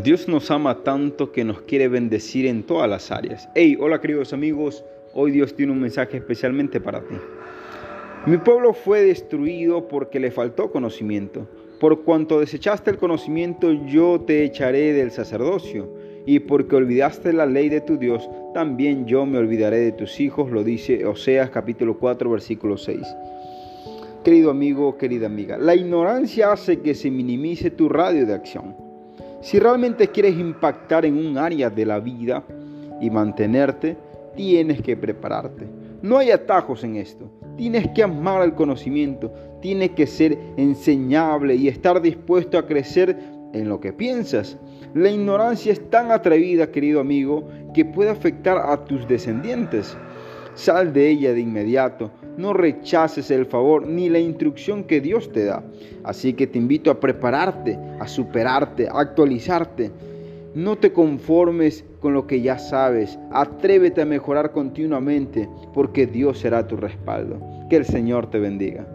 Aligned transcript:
Dios 0.00 0.26
nos 0.26 0.50
ama 0.50 0.82
tanto 0.82 1.32
que 1.32 1.44
nos 1.44 1.60
quiere 1.62 1.86
bendecir 1.86 2.46
en 2.46 2.62
todas 2.62 2.88
las 2.88 3.10
áreas. 3.10 3.48
Hey, 3.54 3.76
hola 3.78 4.00
queridos 4.00 4.32
amigos, 4.32 4.84
hoy 5.12 5.30
Dios 5.32 5.54
tiene 5.54 5.72
un 5.72 5.80
mensaje 5.80 6.16
especialmente 6.16 6.80
para 6.80 7.00
ti. 7.02 7.14
Mi 8.26 8.38
pueblo 8.38 8.72
fue 8.72 9.02
destruido 9.02 9.88
porque 9.88 10.18
le 10.18 10.30
faltó 10.30 10.72
conocimiento. 10.72 11.46
Por 11.78 12.04
cuanto 12.04 12.40
desechaste 12.40 12.90
el 12.90 12.96
conocimiento, 12.96 13.70
yo 13.86 14.20
te 14.20 14.44
echaré 14.44 14.92
del 14.94 15.10
sacerdocio. 15.10 15.92
Y 16.24 16.38
porque 16.38 16.76
olvidaste 16.76 17.32
la 17.32 17.46
ley 17.46 17.68
de 17.68 17.80
tu 17.80 17.98
Dios, 17.98 18.30
también 18.54 19.06
yo 19.06 19.26
me 19.26 19.38
olvidaré 19.38 19.78
de 19.78 19.92
tus 19.92 20.20
hijos, 20.20 20.50
lo 20.50 20.64
dice 20.64 21.04
Oseas 21.04 21.50
capítulo 21.50 21.98
4, 21.98 22.30
versículo 22.30 22.76
6. 22.78 23.00
Querido 24.24 24.50
amigo, 24.50 24.96
querida 24.96 25.26
amiga, 25.26 25.58
la 25.58 25.74
ignorancia 25.74 26.52
hace 26.52 26.80
que 26.80 26.94
se 26.94 27.10
minimice 27.10 27.70
tu 27.70 27.88
radio 27.88 28.24
de 28.24 28.34
acción. 28.34 28.81
Si 29.42 29.58
realmente 29.58 30.06
quieres 30.06 30.38
impactar 30.38 31.04
en 31.04 31.18
un 31.18 31.36
área 31.36 31.68
de 31.68 31.84
la 31.84 31.98
vida 31.98 32.44
y 33.00 33.10
mantenerte, 33.10 33.96
tienes 34.36 34.80
que 34.80 34.96
prepararte. 34.96 35.66
No 36.00 36.18
hay 36.18 36.30
atajos 36.30 36.84
en 36.84 36.94
esto. 36.94 37.28
Tienes 37.56 37.88
que 37.88 38.04
amar 38.04 38.42
el 38.42 38.54
conocimiento, 38.54 39.32
tienes 39.60 39.90
que 39.90 40.06
ser 40.06 40.38
enseñable 40.56 41.56
y 41.56 41.66
estar 41.66 42.00
dispuesto 42.00 42.56
a 42.56 42.66
crecer 42.66 43.18
en 43.52 43.68
lo 43.68 43.80
que 43.80 43.92
piensas. 43.92 44.56
La 44.94 45.10
ignorancia 45.10 45.72
es 45.72 45.90
tan 45.90 46.12
atrevida, 46.12 46.70
querido 46.70 47.00
amigo, 47.00 47.48
que 47.74 47.84
puede 47.84 48.10
afectar 48.10 48.58
a 48.58 48.84
tus 48.84 49.08
descendientes. 49.08 49.96
Sal 50.54 50.92
de 50.92 51.08
ella 51.08 51.32
de 51.32 51.40
inmediato, 51.40 52.10
no 52.36 52.52
rechaces 52.52 53.30
el 53.30 53.46
favor 53.46 53.86
ni 53.86 54.08
la 54.08 54.18
instrucción 54.18 54.84
que 54.84 55.00
Dios 55.00 55.32
te 55.32 55.44
da. 55.44 55.62
Así 56.04 56.34
que 56.34 56.46
te 56.46 56.58
invito 56.58 56.90
a 56.90 57.00
prepararte, 57.00 57.78
a 57.98 58.06
superarte, 58.06 58.88
a 58.88 59.00
actualizarte. 59.00 59.90
No 60.54 60.76
te 60.76 60.92
conformes 60.92 61.84
con 62.00 62.12
lo 62.12 62.26
que 62.26 62.42
ya 62.42 62.58
sabes, 62.58 63.18
atrévete 63.30 64.02
a 64.02 64.06
mejorar 64.06 64.52
continuamente 64.52 65.48
porque 65.72 66.06
Dios 66.06 66.38
será 66.38 66.66
tu 66.66 66.76
respaldo. 66.76 67.40
Que 67.70 67.76
el 67.76 67.86
Señor 67.86 68.28
te 68.28 68.38
bendiga. 68.38 68.86